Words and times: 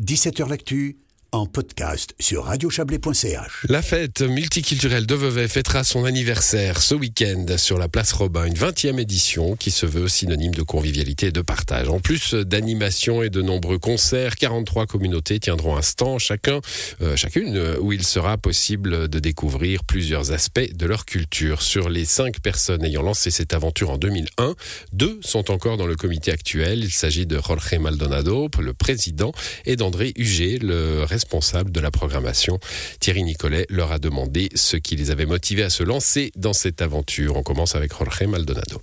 17h 0.00 0.48
L'actu 0.48 0.96
en 1.36 1.44
podcast 1.44 2.14
sur 2.18 2.44
radiochablais.ch. 2.44 3.66
La 3.68 3.82
fête 3.82 4.22
multiculturelle 4.22 5.04
de 5.04 5.14
Vevey 5.14 5.48
fêtera 5.48 5.84
son 5.84 6.06
anniversaire 6.06 6.80
ce 6.80 6.94
week-end 6.94 7.44
sur 7.58 7.76
la 7.76 7.88
place 7.88 8.12
Robin, 8.12 8.46
une 8.46 8.54
20e 8.54 8.98
édition 8.98 9.54
qui 9.54 9.70
se 9.70 9.84
veut 9.84 10.08
synonyme 10.08 10.54
de 10.54 10.62
convivialité 10.62 11.26
et 11.26 11.32
de 11.32 11.42
partage. 11.42 11.90
En 11.90 12.00
plus 12.00 12.32
d'animation 12.32 13.22
et 13.22 13.28
de 13.28 13.42
nombreux 13.42 13.78
concerts, 13.78 14.36
43 14.36 14.86
communautés 14.86 15.38
tiendront 15.38 15.76
un 15.76 15.82
stand 15.82 16.20
chacun, 16.20 16.60
euh, 17.02 17.16
chacune 17.16 17.76
où 17.80 17.92
il 17.92 18.04
sera 18.04 18.38
possible 18.38 19.08
de 19.08 19.18
découvrir 19.18 19.84
plusieurs 19.84 20.32
aspects 20.32 20.72
de 20.72 20.86
leur 20.86 21.04
culture. 21.04 21.60
Sur 21.60 21.90
les 21.90 22.06
cinq 22.06 22.40
personnes 22.40 22.82
ayant 22.82 23.02
lancé 23.02 23.30
cette 23.30 23.52
aventure 23.52 23.90
en 23.90 23.98
2001, 23.98 24.54
deux 24.92 25.18
sont 25.20 25.50
encore 25.50 25.76
dans 25.76 25.86
le 25.86 25.96
comité 25.96 26.32
actuel. 26.32 26.82
Il 26.82 26.92
s'agit 26.92 27.26
de 27.26 27.38
Jorge 27.38 27.78
Maldonado, 27.78 28.48
le 28.58 28.72
président, 28.72 29.32
et 29.66 29.76
d'André 29.76 30.14
Huget, 30.16 30.58
le 30.62 31.02
responsable 31.04 31.25
responsable 31.26 31.72
de 31.72 31.80
la 31.80 31.90
programmation. 31.90 32.60
Thierry 33.00 33.24
Nicolet 33.24 33.66
leur 33.68 33.90
a 33.90 33.98
demandé 33.98 34.48
ce 34.54 34.76
qui 34.76 34.94
les 34.94 35.10
avait 35.10 35.26
motivés 35.26 35.64
à 35.64 35.70
se 35.70 35.82
lancer 35.82 36.30
dans 36.36 36.52
cette 36.52 36.80
aventure. 36.82 37.34
On 37.36 37.42
commence 37.42 37.74
avec 37.74 37.90
Jorge 37.92 38.22
Maldonado. 38.28 38.80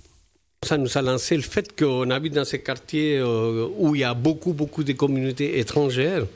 Ça 0.62 0.76
nous 0.76 0.98
a 0.98 1.00
lancé 1.00 1.36
le 1.36 1.42
fait 1.42 1.74
qu'on 1.78 2.10
habite 2.10 2.34
dans 2.34 2.44
ces 2.44 2.60
quartiers 2.60 3.16
euh, 3.16 3.66
où 3.78 3.94
il 3.94 4.02
y 4.02 4.04
a 4.04 4.12
beaucoup, 4.12 4.52
beaucoup 4.52 4.84
de 4.84 4.92
communautés 4.92 5.58
étrangères. 5.58 6.26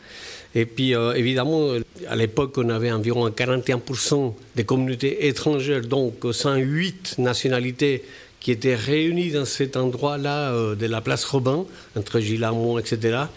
Et 0.55 0.65
puis, 0.65 0.95
euh, 0.95 1.13
évidemment, 1.13 1.73
à 2.09 2.17
l'époque, 2.17 2.55
on 2.57 2.71
avait 2.71 2.91
environ 2.91 3.29
41% 3.29 4.33
des 4.57 4.65
communautés 4.65 5.29
étrangères, 5.29 5.83
donc 5.83 6.15
108 6.33 7.19
nationalités 7.19 8.03
qui 8.41 8.51
étaient 8.51 8.75
réunies 8.75 9.33
dans 9.33 9.45
cet 9.45 9.77
endroit-là 9.77 10.53
euh, 10.53 10.75
de 10.75 10.87
la 10.87 11.03
place 11.03 11.25
Robin, 11.27 11.67
entre 11.97 12.19
Gilamont, 12.21 12.79
etc. 12.79 13.29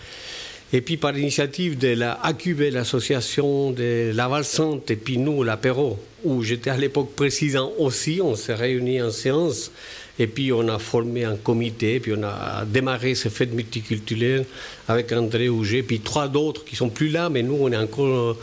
Et 0.73 0.79
puis 0.79 0.95
par 0.95 1.11
l'initiative 1.11 1.77
de 1.77 1.89
la 1.89 2.13
AQB, 2.23 2.71
l'association 2.71 3.71
de 3.71 4.11
la 4.13 4.29
Valsante, 4.29 4.89
et 4.89 4.95
puis 4.95 5.17
nous, 5.17 5.43
l'apéro, 5.43 5.99
où 6.23 6.43
j'étais 6.43 6.69
à 6.69 6.77
l'époque 6.77 7.13
président 7.13 7.73
aussi, 7.77 8.21
on 8.23 8.35
s'est 8.35 8.53
réunis 8.53 9.01
en 9.01 9.11
séance, 9.11 9.71
et 10.17 10.27
puis 10.27 10.53
on 10.53 10.67
a 10.69 10.79
formé 10.79 11.25
un 11.25 11.35
comité, 11.35 11.99
puis 11.99 12.13
on 12.15 12.23
a 12.23 12.63
démarré 12.65 13.15
ces 13.15 13.29
fêtes 13.29 13.53
multiculturelles 13.53 14.45
avec 14.87 15.11
André 15.11 15.49
Auger, 15.49 15.83
puis 15.83 15.99
trois 15.99 16.29
d'autres 16.29 16.63
qui 16.63 16.77
sont 16.77 16.89
plus 16.89 17.09
là, 17.09 17.29
mais 17.29 17.43
nous, 17.43 17.57
on 17.59 17.71
est 17.71 17.77
encore 17.77 18.05
euh, 18.31 18.37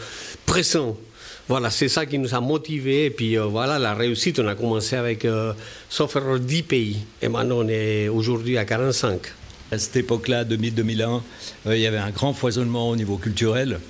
pressants. 0.44 0.98
Voilà, 1.48 1.70
c'est 1.70 1.88
ça 1.88 2.04
qui 2.04 2.18
nous 2.18 2.34
a 2.34 2.40
motivés. 2.40 3.06
Et 3.06 3.10
puis 3.10 3.38
euh, 3.38 3.44
voilà, 3.44 3.78
la 3.78 3.94
réussite, 3.94 4.38
on 4.38 4.48
a 4.48 4.54
commencé 4.54 4.96
avec, 4.96 5.24
euh, 5.24 5.54
sauf 5.88 6.16
erreur, 6.16 6.40
10 6.40 6.62
pays. 6.64 6.98
Et 7.22 7.28
maintenant, 7.28 7.60
on 7.60 7.68
est 7.68 8.08
aujourd'hui 8.08 8.58
à 8.58 8.66
45. 8.66 9.18
À 9.70 9.76
cette 9.76 9.96
époque-là, 9.96 10.44
2000-2001, 10.44 11.20
euh, 11.66 11.76
il 11.76 11.82
y 11.82 11.86
avait 11.86 11.98
un 11.98 12.10
grand 12.10 12.32
foisonnement 12.32 12.88
au 12.88 12.96
niveau 12.96 13.18
culturel 13.18 13.80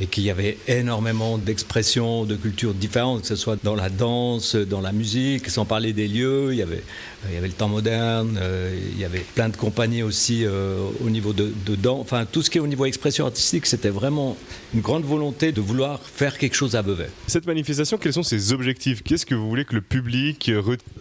et 0.00 0.06
qu'il 0.06 0.22
y 0.22 0.30
avait 0.30 0.56
énormément 0.68 1.36
d'expressions 1.36 2.24
de 2.24 2.34
cultures 2.36 2.72
différentes, 2.72 3.22
que 3.22 3.26
ce 3.26 3.36
soit 3.36 3.58
dans 3.62 3.74
la 3.74 3.90
danse, 3.90 4.54
dans 4.54 4.80
la 4.80 4.92
musique, 4.92 5.50
sans 5.50 5.66
parler 5.66 5.92
des 5.92 6.08
lieux. 6.08 6.52
Il 6.52 6.58
y 6.58 6.62
avait, 6.62 6.76
euh, 6.76 7.28
il 7.28 7.34
y 7.34 7.36
avait 7.36 7.48
le 7.48 7.52
temps 7.52 7.68
moderne, 7.68 8.38
euh, 8.40 8.74
il 8.92 8.98
y 8.98 9.04
avait 9.04 9.24
plein 9.34 9.50
de 9.50 9.56
compagnies 9.56 10.02
aussi 10.02 10.46
au 10.46 11.10
niveau 11.10 11.34
de, 11.34 11.52
de 11.66 11.74
danse. 11.74 12.00
Enfin, 12.00 12.24
tout 12.24 12.40
ce 12.40 12.48
qui 12.48 12.56
est 12.56 12.60
au 12.62 12.66
niveau 12.66 12.86
expression 12.86 13.26
artistique, 13.26 13.66
c'était 13.66 13.90
vraiment 13.90 14.34
une 14.72 14.80
grande 14.80 15.04
volonté 15.04 15.52
de 15.52 15.60
vouloir 15.60 16.00
faire 16.00 16.38
quelque 16.38 16.54
chose 16.54 16.74
à 16.74 16.80
Vevey. 16.80 17.10
Cette 17.26 17.46
manifestation, 17.46 17.98
quels 17.98 18.14
sont 18.14 18.22
ses 18.22 18.52
objectifs? 18.54 19.02
Qu'est-ce 19.02 19.26
que 19.26 19.34
vous 19.34 19.48
voulez 19.48 19.66
que 19.66 19.74
le 19.74 19.82
public... 19.82 20.50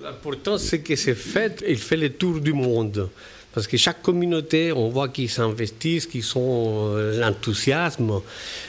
L'important, 0.04 0.58
c'est 0.58 0.80
que 0.80 0.98
c'est 0.98 1.16
fait, 1.16 1.64
il 1.66 1.78
fait 1.78 1.98
le 1.98 2.10
tour 2.10 2.42
du 2.42 2.52
monde. 2.52 3.10
Parce 3.58 3.66
que 3.66 3.76
chaque 3.78 4.04
communauté, 4.04 4.72
on 4.72 4.90
voit 4.90 5.10
qu'ils 5.10 5.32
s'investissent, 5.32 6.06
qu'ils 6.06 6.22
sont 6.22 6.92
euh, 6.94 7.20
l'enthousiasme. 7.20 8.22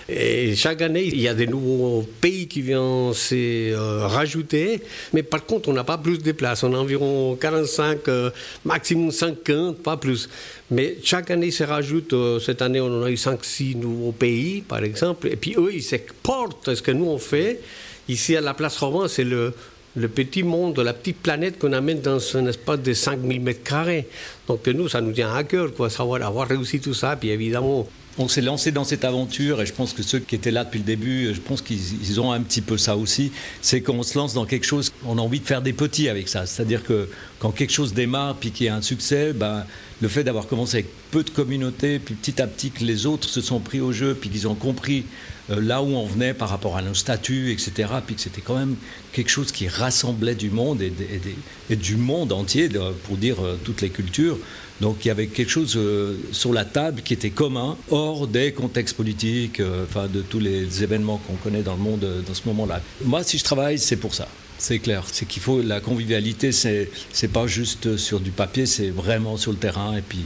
Et 0.08 0.56
chaque 0.56 0.80
année, 0.80 1.04
il 1.04 1.20
y 1.20 1.28
a 1.28 1.34
des 1.34 1.46
nouveaux 1.46 2.08
pays 2.22 2.48
qui 2.48 2.62
viennent 2.62 3.12
se 3.12 3.34
euh, 3.74 4.06
rajouter. 4.06 4.80
Mais 5.12 5.22
par 5.22 5.44
contre, 5.44 5.68
on 5.68 5.74
n'a 5.74 5.84
pas 5.84 5.98
plus 5.98 6.16
de 6.16 6.32
places. 6.32 6.62
On 6.62 6.72
a 6.72 6.78
environ 6.78 7.36
45, 7.36 8.08
euh, 8.08 8.30
maximum 8.64 9.10
50, 9.10 9.76
pas 9.76 9.98
plus. 9.98 10.30
Mais 10.70 10.96
chaque 11.04 11.30
année, 11.30 11.50
se 11.50 11.64
rajoute. 11.64 12.14
cette 12.40 12.62
année, 12.62 12.80
on 12.80 13.02
en 13.02 13.02
a 13.02 13.10
eu 13.10 13.16
5-6 13.16 13.76
nouveaux 13.76 14.12
pays, 14.12 14.62
par 14.62 14.82
exemple. 14.82 15.28
Et 15.28 15.36
puis 15.36 15.54
eux, 15.58 15.70
ils 15.70 15.82
s'exportent 15.82 16.74
ce 16.74 16.80
que 16.80 16.92
nous, 16.92 17.10
on 17.10 17.18
fait. 17.18 17.60
Ici, 18.08 18.36
à 18.36 18.40
la 18.40 18.54
place 18.54 18.78
Romain, 18.78 19.06
c'est 19.06 19.24
le 19.24 19.52
le 19.96 20.08
petit 20.08 20.42
monde, 20.42 20.78
la 20.78 20.92
petite 20.92 21.18
planète 21.18 21.58
qu'on 21.58 21.72
amène 21.72 22.00
dans 22.00 22.18
un 22.36 22.46
espace 22.46 22.80
de 22.80 22.92
5000 22.92 23.40
mètres 23.40 23.62
carrés. 23.62 24.06
Donc 24.46 24.66
nous, 24.68 24.88
ça 24.88 25.00
nous 25.00 25.12
tient 25.12 25.34
à 25.34 25.44
cœur, 25.44 25.74
quoi, 25.74 25.90
savoir 25.90 26.22
avoir 26.22 26.48
réussi 26.48 26.80
tout 26.80 26.94
ça. 26.94 27.16
Puis 27.16 27.30
évidemment, 27.30 27.86
on 28.18 28.28
s'est 28.28 28.40
lancé 28.40 28.72
dans 28.72 28.84
cette 28.84 29.04
aventure 29.04 29.62
et 29.62 29.66
je 29.66 29.72
pense 29.72 29.92
que 29.92 30.02
ceux 30.02 30.18
qui 30.18 30.34
étaient 30.34 30.50
là 30.50 30.64
depuis 30.64 30.78
le 30.78 30.84
début, 30.84 31.32
je 31.32 31.40
pense 31.40 31.62
qu'ils 31.62 32.20
ont 32.20 32.32
un 32.32 32.40
petit 32.40 32.60
peu 32.60 32.76
ça 32.76 32.96
aussi. 32.96 33.30
C'est 33.62 33.80
qu'on 33.80 34.02
se 34.02 34.18
lance 34.18 34.34
dans 34.34 34.44
quelque 34.44 34.66
chose, 34.66 34.92
on 35.06 35.18
a 35.18 35.20
envie 35.20 35.40
de 35.40 35.46
faire 35.46 35.62
des 35.62 35.72
petits 35.72 36.08
avec 36.08 36.28
ça. 36.28 36.44
C'est-à-dire 36.44 36.82
que 36.84 37.08
quand 37.38 37.50
quelque 37.52 37.72
chose 37.72 37.94
démarre 37.94 38.36
puis 38.36 38.50
qu'il 38.50 38.66
y 38.66 38.68
a 38.68 38.74
un 38.74 38.82
succès, 38.82 39.32
ben, 39.32 39.64
le 40.00 40.08
fait 40.08 40.24
d'avoir 40.24 40.46
commencé 40.46 40.78
avec 40.78 40.88
peu 41.10 41.22
de 41.22 41.30
communautés, 41.30 41.98
puis 41.98 42.14
petit 42.14 42.40
à 42.40 42.46
petit 42.46 42.70
que 42.70 42.84
les 42.84 43.06
autres 43.06 43.28
se 43.28 43.40
sont 43.40 43.60
pris 43.60 43.80
au 43.80 43.92
jeu, 43.92 44.16
puis 44.20 44.30
qu'ils 44.30 44.46
ont 44.46 44.54
compris 44.54 45.04
euh, 45.50 45.60
là 45.60 45.82
où 45.82 45.86
on 45.86 46.06
venait 46.06 46.34
par 46.34 46.48
rapport 46.48 46.76
à 46.76 46.82
nos 46.82 46.94
statuts, 46.94 47.52
etc., 47.52 47.90
puis 48.06 48.14
que 48.14 48.20
c'était 48.20 48.40
quand 48.40 48.56
même 48.56 48.76
quelque 49.12 49.30
chose 49.30 49.50
qui 49.50 49.68
rassemblait 49.68 50.34
du 50.34 50.50
monde 50.50 50.82
et, 50.82 51.76
du 51.76 51.96
monde 51.96 52.32
entier, 52.32 52.68
pour 53.04 53.16
dire 53.16 53.36
euh, 53.40 53.58
toutes 53.64 53.80
les 53.80 53.90
cultures. 53.90 54.38
Donc 54.80 55.04
il 55.04 55.08
y 55.08 55.10
avait 55.10 55.26
quelque 55.26 55.50
chose 55.50 55.74
euh, 55.76 56.16
sur 56.30 56.52
la 56.52 56.64
table 56.64 57.02
qui 57.02 57.14
était 57.14 57.30
commun, 57.30 57.76
hors 57.90 58.26
des 58.26 58.52
contextes 58.52 58.96
politiques, 58.96 59.60
enfin 59.84 60.06
de 60.06 60.22
tous 60.22 60.38
les 60.38 60.82
événements 60.82 61.20
qu'on 61.26 61.34
connaît 61.34 61.62
dans 61.62 61.74
le 61.74 61.82
monde 61.82 62.06
dans 62.26 62.34
ce 62.34 62.42
moment-là. 62.46 62.80
Moi, 63.04 63.24
si 63.24 63.38
je 63.38 63.44
travaille, 63.44 63.78
c'est 63.78 63.96
pour 63.96 64.14
ça. 64.14 64.28
C'est 64.58 64.80
clair, 64.80 65.04
c'est 65.10 65.26
qu'il 65.26 65.40
faut 65.40 65.62
la 65.62 65.80
convivialité, 65.80 66.50
c'est 66.50 66.90
c'est 67.12 67.28
pas 67.28 67.46
juste 67.46 67.96
sur 67.96 68.18
du 68.18 68.32
papier, 68.32 68.66
c'est 68.66 68.90
vraiment 68.90 69.36
sur 69.36 69.52
le 69.52 69.58
terrain 69.58 69.96
et 69.96 70.02
puis 70.02 70.24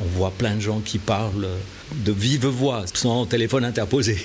on 0.00 0.04
voit 0.04 0.30
plein 0.30 0.54
de 0.54 0.60
gens 0.60 0.80
qui 0.80 0.98
parlent 0.98 1.48
de 2.04 2.12
vive 2.12 2.46
voix 2.46 2.84
sans 2.94 3.26
téléphone 3.26 3.64
interposé. 3.64 4.16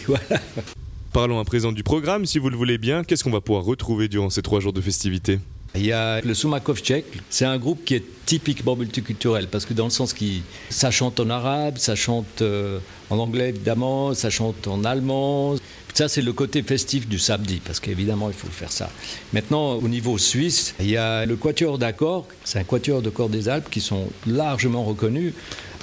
Parlons 1.14 1.40
à 1.40 1.44
présent 1.44 1.72
du 1.72 1.84
programme, 1.84 2.28
si 2.28 2.38
vous 2.38 2.50
le 2.50 2.56
voulez 2.56 2.78
bien. 2.78 3.04
Qu'est-ce 3.04 3.24
qu'on 3.24 3.32
va 3.32 3.42
pouvoir 3.42 3.64
retrouver 3.64 4.08
durant 4.08 4.30
ces 4.30 4.44
trois 4.44 4.60
jours 4.60 4.74
de 4.74 4.82
festivités? 4.82 5.40
Il 5.76 5.86
y 5.86 5.92
a 5.92 6.22
le 6.22 6.34
Soumakov 6.34 6.80
tchèque, 6.80 7.06
c'est 7.30 7.46
un 7.46 7.58
groupe 7.58 7.84
qui 7.86 7.96
est 7.96 8.04
typiquement 8.26 8.76
multiculturel, 8.76 9.48
parce 9.48 9.66
que 9.66 9.74
dans 9.74 9.86
le 9.86 9.90
sens 9.90 10.14
qui 10.14 10.42
ça 10.70 10.92
chante 10.92 11.20
en 11.20 11.30
arabe, 11.30 11.78
ça 11.78 11.96
chante 11.96 12.42
euh, 12.42 12.80
en 13.10 13.18
anglais 13.20 13.50
évidemment, 13.50 14.14
ça 14.14 14.30
chante 14.30 14.68
en 14.68 14.84
allemand. 14.84 15.56
Ça, 15.94 16.08
c'est 16.08 16.22
le 16.22 16.32
côté 16.34 16.62
festif 16.62 17.08
du 17.08 17.18
samedi, 17.18 17.60
parce 17.66 17.80
qu'évidemment, 17.80 18.30
il 18.30 18.36
faut 18.36 18.48
faire 18.50 18.72
ça. 18.72 18.92
Maintenant, 19.34 19.74
au 19.78 19.88
niveau 19.88 20.20
suisse, 20.20 20.76
il 20.80 20.92
y 20.92 20.98
a 20.98 21.26
le 21.26 21.36
Quatuor 21.36 21.80
d'accord, 21.80 22.28
c'est 22.44 22.60
un 22.60 22.64
Quatuor 22.64 23.02
de 23.02 23.10
corps 23.10 23.30
des 23.30 23.50
Alpes 23.50 23.70
qui 23.72 23.82
sont 23.82 24.08
largement 24.28 24.84
reconnus. 24.84 25.34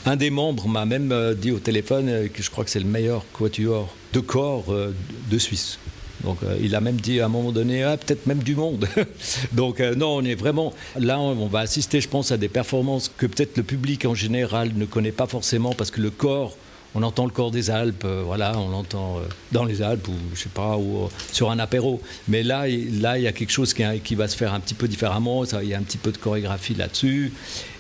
Un 0.07 0.15
des 0.15 0.31
membres 0.31 0.69
m'a 0.69 0.85
même 0.85 1.11
euh, 1.11 1.35
dit 1.35 1.51
au 1.51 1.59
téléphone 1.59 2.09
euh, 2.09 2.29
que 2.29 2.43
je 2.43 2.51
crois 2.51 2.63
que 2.65 2.71
c'est 2.71 2.79
le 2.79 2.85
meilleur 2.85 3.25
Quatuor 3.33 3.93
de 4.13 4.21
corps 4.21 4.67
de 5.31 5.39
Suisse. 5.39 5.79
Donc 6.25 6.39
euh, 6.43 6.57
il 6.61 6.75
a 6.75 6.81
même 6.81 6.97
dit 6.97 7.21
à 7.21 7.27
un 7.27 7.29
moment 7.29 7.53
donné, 7.53 7.83
ah, 7.83 7.97
peut-être 7.97 8.27
même 8.27 8.43
du 8.43 8.57
monde. 8.57 8.89
Donc 9.53 9.81
euh, 9.81 9.95
non, 9.95 10.17
on 10.17 10.25
est 10.25 10.35
vraiment 10.35 10.73
là, 10.99 11.21
on 11.21 11.47
va 11.47 11.61
assister, 11.61 12.01
je 12.01 12.09
pense, 12.09 12.33
à 12.33 12.37
des 12.37 12.49
performances 12.49 13.11
que 13.17 13.27
peut-être 13.27 13.57
le 13.57 13.63
public 13.63 14.05
en 14.07 14.15
général 14.15 14.73
ne 14.75 14.85
connaît 14.85 15.13
pas 15.13 15.27
forcément 15.27 15.75
parce 15.75 15.91
que 15.91 16.01
le 16.01 16.11
corps 16.11 16.57
on 16.97 17.03
entend 17.03 17.25
le 17.25 17.33
corps 17.33 17.51
des 17.51 17.71
Alpes, 17.71 18.05
euh, 18.05 18.23
voilà, 18.25 18.57
on 18.57 18.69
l'entend 18.69 19.21
dans 19.51 19.65
les 19.65 19.83
Alpes 19.83 20.07
ou 20.07 20.15
je 20.33 20.43
sais 20.43 20.49
pas, 20.49 20.77
ou 20.77 21.09
sur 21.33 21.51
un 21.51 21.59
apéro. 21.59 22.01
Mais 22.29 22.45
là, 22.45 22.67
là, 22.69 23.19
il 23.19 23.25
y 23.25 23.27
a 23.27 23.33
quelque 23.33 23.51
chose 23.51 23.75
qui, 23.75 23.83
qui, 24.05 24.15
va 24.15 24.29
se 24.29 24.37
faire 24.37 24.55
un 24.55 24.61
petit 24.61 24.75
peu 24.75 24.87
différemment. 24.87 25.45
Ça, 25.45 25.65
il 25.65 25.71
y 25.71 25.75
a 25.75 25.79
un 25.79 25.83
petit 25.83 25.99
peu 25.99 26.13
de 26.13 26.19
chorégraphie 26.19 26.75
là-dessus. 26.75 27.33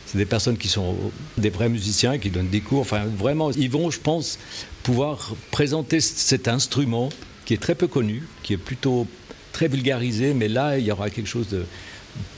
C'est 0.07 0.19
des 0.19 0.25
personnes 0.27 0.59
qui 0.59 0.67
sont 0.67 0.97
des 1.39 1.51
vrais 1.51 1.69
musiciens, 1.69 2.19
qui 2.19 2.31
donnent 2.31 2.49
des 2.49 2.61
cours. 2.61 2.81
Enfin, 2.81 3.05
vraiment, 3.05 3.53
ils 3.53 3.71
vont, 3.71 3.89
je 3.89 4.01
pense, 4.01 4.41
pouvoir 4.83 5.33
présenter 5.53 6.01
cet 6.01 6.49
instrument 6.49 7.11
qui 7.45 7.55
est 7.55 7.63
très 7.63 7.75
peu 7.75 7.87
connu, 7.87 8.23
qui 8.43 8.53
est 8.55 8.59
plutôt 8.59 9.07
très 9.53 9.69
vulgarisé, 9.69 10.35
mais 10.35 10.49
là, 10.49 10.79
il 10.79 10.85
y 10.85 10.93
aura 10.93 11.11
quelque 11.11 11.29
chose 11.29 11.49
de 11.49 11.65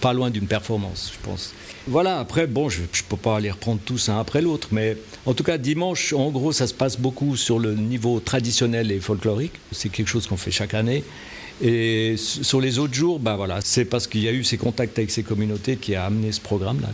pas 0.00 0.12
loin 0.12 0.30
d'une 0.30 0.46
performance, 0.46 1.12
je 1.14 1.26
pense. 1.26 1.52
Voilà, 1.86 2.18
après, 2.18 2.46
bon, 2.46 2.68
je 2.68 2.82
ne 2.82 2.86
peux 3.08 3.16
pas 3.16 3.38
les 3.40 3.50
reprendre 3.50 3.80
tous 3.84 4.08
un 4.08 4.18
après 4.18 4.42
l'autre, 4.42 4.68
mais 4.72 4.96
en 5.24 5.34
tout 5.34 5.44
cas, 5.44 5.58
dimanche, 5.58 6.12
en 6.12 6.30
gros, 6.30 6.52
ça 6.52 6.66
se 6.66 6.74
passe 6.74 6.98
beaucoup 6.98 7.36
sur 7.36 7.58
le 7.58 7.74
niveau 7.74 8.20
traditionnel 8.20 8.90
et 8.90 9.00
folklorique. 9.00 9.52
C'est 9.72 9.90
quelque 9.90 10.08
chose 10.08 10.26
qu'on 10.26 10.36
fait 10.36 10.50
chaque 10.50 10.74
année. 10.74 11.04
Et 11.62 12.16
sur 12.18 12.60
les 12.60 12.78
autres 12.78 12.94
jours, 12.94 13.18
ben 13.18 13.36
voilà, 13.36 13.60
c'est 13.62 13.86
parce 13.86 14.06
qu'il 14.06 14.22
y 14.22 14.28
a 14.28 14.32
eu 14.32 14.44
ces 14.44 14.58
contacts 14.58 14.98
avec 14.98 15.10
ces 15.10 15.22
communautés 15.22 15.76
qui 15.76 15.94
a 15.94 16.04
amené 16.04 16.32
ce 16.32 16.40
programme-là. 16.40 16.88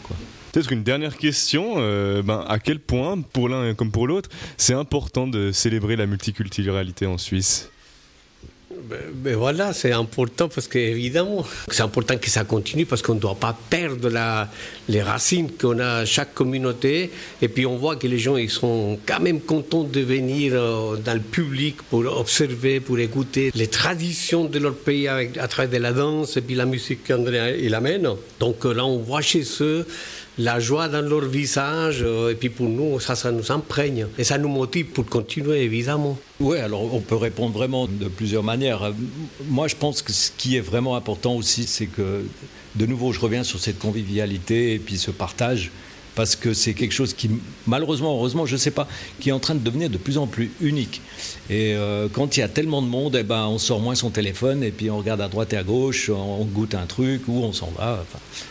Peut-être 0.53 0.73
une 0.73 0.85
dernière 0.85 1.17
question. 1.17 1.75
Euh, 1.79 2.23
ben, 2.23 2.45
à 2.47 2.59
quel 2.59 2.79
point, 2.79 3.21
pour 3.21 3.49
l'un 3.49 3.75
comme 3.75 3.91
pour 3.91 4.07
l'autre, 4.07 4.29
c'est 4.57 4.75
important 4.75 5.27
de 5.27 5.51
célébrer 5.51 5.97
la 5.97 6.07
multiculturalité 6.07 7.07
en 7.07 7.19
Suisse? 7.19 7.71
Ben, 8.89 8.99
ben 9.15 9.37
voilà, 9.37 9.73
c'est 9.73 9.93
important 9.93 10.49
parce 10.49 10.69
qu'évidemment, 10.69 11.45
c'est 11.69 11.83
important 11.83 12.17
que 12.17 12.29
ça 12.29 12.45
continue 12.45 12.87
parce 12.87 13.03
qu'on 13.03 13.15
ne 13.15 13.21
doit 13.21 13.35
pas 13.35 13.57
perdre 13.71 14.09
la, 14.09 14.49
les 14.89 15.03
racines 15.03 15.51
qu'on 15.53 15.79
a 15.79 15.99
à 15.99 16.05
chaque 16.05 16.35
communauté. 16.35 17.11
Et 17.41 17.49
puis 17.49 17.67
on 17.67 17.77
voit 17.77 17.97
que 17.97 18.07
les 18.07 18.19
gens, 18.19 18.37
ils 18.37 18.51
sont 18.51 18.99
quand 19.07 19.21
même 19.21 19.41
contents 19.41 19.85
de 19.85 20.01
venir 20.01 20.53
euh, 20.55 20.97
dans 20.97 21.15
le 21.15 21.21
public 21.21 21.77
pour 21.91 22.01
observer, 22.19 22.81
pour 22.81 22.99
écouter 22.99 23.51
les 23.55 23.69
traditions 23.69 24.45
de 24.45 24.59
leur 24.59 24.75
pays 24.75 25.09
à 25.09 25.49
travers 25.49 25.71
de 25.71 25.83
la 25.83 25.93
danse 25.93 26.37
et 26.37 26.41
puis 26.41 26.55
la 26.55 26.67
musique 26.67 27.05
qu'André 27.05 27.61
il 27.63 27.75
amène. 27.75 28.09
Donc 28.41 28.65
euh, 28.65 28.75
là, 28.75 28.85
on 28.85 28.99
voit 28.99 29.23
chez 29.23 29.45
eux 29.61 29.87
la 30.39 30.61
joie 30.61 30.89
dans 30.89 31.03
leur 31.03 31.25
visage. 31.25 32.03
Euh, 32.03 32.31
et 32.31 32.35
puis 32.35 32.49
pour 32.49 32.69
nous, 32.69 33.01
ça, 33.01 33.15
ça 33.15 33.31
nous 33.31 33.51
imprègne. 33.53 34.07
Et 34.19 34.25
ça 34.25 34.39
nous 34.39 34.49
motive 34.49 34.87
pour 34.87 35.07
continuer, 35.07 35.63
évidemment. 35.63 36.19
Oui, 36.43 36.59
alors 36.59 36.93
on 36.93 36.99
peut 36.99 37.15
répondre 37.15 37.53
vraiment 37.53 37.87
de 37.87 38.09
plusieurs 38.09 38.43
manières. 38.43 38.93
Moi, 39.49 39.69
je 39.69 39.77
pense 39.77 40.03
que 40.03 40.13
ce 40.13 40.33
qui 40.37 40.57
est 40.57 40.61
vraiment 40.61 40.97
important 40.97 41.37
aussi, 41.37 41.69
c'est 41.69 41.87
que, 41.87 42.25
de 42.75 42.87
nouveau, 42.87 43.13
je 43.13 43.21
reviens 43.21 43.45
sur 43.45 43.61
cette 43.61 43.79
convivialité 43.79 44.75
et 44.75 44.81
puis 44.81 44.99
ce 44.99 45.13
partage 45.13 45.71
parce 46.17 46.35
que 46.35 46.53
c'est 46.53 46.75
quelque 46.75 46.93
chose 46.93 47.15
qui, 47.15 47.31
malheureusement, 47.67 48.17
heureusement, 48.17 48.45
je 48.45 48.55
ne 48.55 48.59
sais 48.59 48.73
pas, 48.73 48.89
qui 49.21 49.29
est 49.29 49.33
en 49.33 49.39
train 49.39 49.55
de 49.55 49.61
devenir 49.61 49.89
de 49.89 49.99
plus 49.99 50.19
en 50.19 50.27
plus 50.27 50.51
unique. 50.61 51.01
Et 51.49 51.75
euh, 51.75 52.09
quand 52.13 52.37
il 52.37 52.41
y 52.41 52.43
a 52.43 52.49
tellement 52.49 52.83
de 52.83 52.89
monde, 52.89 53.17
eh 53.19 53.23
ben, 53.23 53.47
on 53.47 53.59
sort 53.59 53.79
moins 53.79 53.95
son 53.95 54.11
téléphone 54.11 54.65
et 54.65 54.73
puis 54.73 54.91
on 54.91 54.99
regarde 54.99 55.21
à 55.21 55.29
droite 55.29 55.53
et 55.53 55.57
à 55.57 55.63
gauche, 55.63 56.11
on, 56.11 56.45
goûte 56.45 56.75
un 56.75 56.87
truc 56.87 57.29
ou 57.29 57.45
on 57.45 57.53
s'en 57.53 57.71
va. 57.79 58.05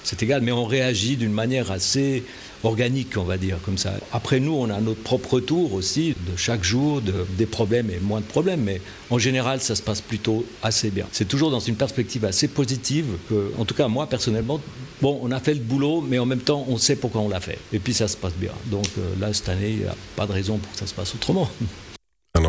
C'est 0.04 0.24
égal, 0.24 0.42
mais 0.42 0.54
on 0.54 0.66
réagit 0.66 1.18
d'une 1.18 1.34
manière 1.34 1.72
assez 1.72 2.24
organique, 2.64 3.18
on 3.18 3.24
va 3.24 3.38
dire, 3.38 3.58
comme 3.64 3.78
ça. 3.78 3.94
Après, 4.12 4.40
nous, 4.40 4.54
on 4.54 4.70
a 4.70 4.80
notre 4.80 5.02
propre 5.02 5.40
tour 5.40 5.74
aussi 5.74 6.10
de 6.10 6.38
chaque 6.38 6.64
jour, 6.64 7.02
de, 7.02 7.26
des 7.38 7.46
problèmes 7.46 7.90
et 7.90 8.00
moins 8.00 8.20
de 8.20 8.26
problèmes, 8.26 8.62
mais 8.62 8.82
en 9.10 9.18
général, 9.18 9.62
ça 9.62 9.76
se 9.76 9.82
passe 9.82 10.02
plutôt 10.02 10.46
assez 10.64 10.90
bien. 10.90 11.06
C'est 11.12 11.28
toujours 11.28 11.52
dans 11.52 11.60
une 11.60 11.76
perspective 11.76 12.26
assez 12.26 12.48
positive 12.48 13.06
que, 13.30 13.52
en 13.58 13.66
tout 13.66 13.76
cas, 13.76 13.88
moi, 13.88 14.08
personnellement, 14.08 14.60
bon, 15.02 15.20
on 15.22 15.32
a 15.32 15.40
fait 15.40 15.54
le 15.54 15.60
boulot, 15.60 16.02
mais 16.02 16.20
en 16.20 16.26
même 16.26 16.40
temps, 16.40 16.66
on 16.70 16.78
sait 16.78 16.96
pourquoi 16.96 17.22
on 17.22 17.30
l'a 17.30 17.40
fait. 17.40 17.60
Et 17.74 17.80
puis, 17.80 17.94
ça 17.94 18.08
se 18.08 18.18
passe 18.18 18.34
bien. 18.34 18.52
Donc 18.68 18.86
euh, 18.98 19.20
là, 19.20 19.34
cette 19.34 19.50
année, 19.50 19.72
il 19.72 19.80
n'y 19.80 19.86
a 19.86 19.96
pas 20.16 20.28
de 20.28 20.32
raison 20.32 20.58
pour 20.58 20.72
que 20.72 20.78
ça 20.78 20.88
se 20.88 20.94
passe 20.94 21.14
autrement. 21.16 21.50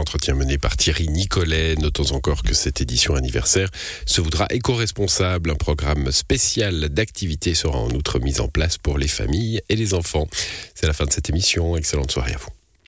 Entretien 0.02 0.34
mené 0.34 0.58
par 0.58 0.76
Thierry 0.76 1.06
Nicolet. 1.06 1.76
Notons 1.76 2.10
encore 2.16 2.43
que 2.43 2.54
cette 2.54 2.81
édition 2.81 3.14
anniversaire 3.14 3.69
se 4.04 4.20
voudra 4.20 4.46
éco-responsable. 4.50 5.52
Un 5.52 5.54
programme 5.54 6.10
spécial 6.10 6.88
d'activités 6.88 7.54
sera 7.54 7.78
en 7.78 7.90
outre 7.90 8.19
mis 8.19 8.40
en 8.40 8.49
place 8.49 8.78
pour 8.78 8.99
les 8.99 9.06
familles 9.06 9.62
et 9.69 9.76
les 9.76 9.94
enfants. 9.94 10.26
C'est 10.75 10.88
la 10.88 10.93
fin 10.93 11.04
de 11.04 11.12
cette 11.12 11.31
émission. 11.31 11.76
Excellente 11.76 12.10
soirée 12.10 12.34
à 12.34 12.38
vous. 12.38 12.62